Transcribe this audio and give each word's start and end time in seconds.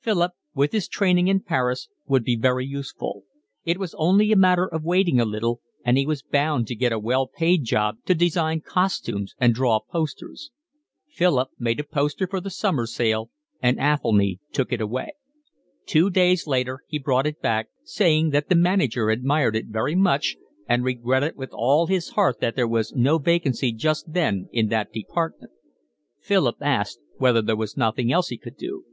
Philip, 0.00 0.32
with 0.56 0.72
his 0.72 0.88
training 0.88 1.28
in 1.28 1.38
Paris, 1.38 1.88
would 2.08 2.24
be 2.24 2.34
very 2.34 2.66
useful; 2.66 3.22
it 3.64 3.78
was 3.78 3.94
only 3.96 4.32
a 4.32 4.36
matter 4.36 4.66
of 4.66 4.82
waiting 4.82 5.20
a 5.20 5.24
little 5.24 5.60
and 5.84 5.96
he 5.96 6.04
was 6.04 6.20
bound 6.20 6.66
to 6.66 6.74
get 6.74 6.90
a 6.90 6.98
well 6.98 7.28
paid 7.28 7.62
job 7.62 7.98
to 8.06 8.12
design 8.16 8.60
costumes 8.60 9.36
and 9.38 9.54
draw 9.54 9.78
posters. 9.78 10.50
Philip 11.08 11.50
made 11.60 11.78
a 11.78 11.84
poster 11.84 12.26
for 12.26 12.40
the 12.40 12.50
summer 12.50 12.86
sale 12.88 13.30
and 13.62 13.78
Athelny 13.78 14.40
took 14.50 14.72
it 14.72 14.80
away. 14.80 15.10
Two 15.86 16.10
days 16.10 16.48
later 16.48 16.80
he 16.88 16.98
brought 16.98 17.24
it 17.28 17.40
back, 17.40 17.68
saying 17.84 18.30
that 18.30 18.48
the 18.48 18.56
manager 18.56 19.10
admired 19.10 19.54
it 19.54 19.66
very 19.66 19.94
much 19.94 20.34
and 20.68 20.82
regretted 20.82 21.36
with 21.36 21.50
all 21.52 21.86
his 21.86 22.08
heart 22.08 22.40
that 22.40 22.56
there 22.56 22.66
was 22.66 22.94
no 22.94 23.18
vacancy 23.18 23.70
just 23.72 24.12
then 24.12 24.48
in 24.50 24.70
that 24.70 24.90
department. 24.92 25.52
Philip 26.20 26.56
asked 26.60 26.98
whether 27.18 27.40
there 27.42 27.54
was 27.54 27.76
nothing 27.76 28.10
else 28.10 28.26
he 28.26 28.38
could 28.38 28.56
do. 28.56 28.84